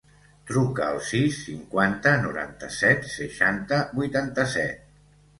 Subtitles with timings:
[0.51, 4.81] Truca al sis, cinquanta, noranta-set, seixanta, vuitanta-set.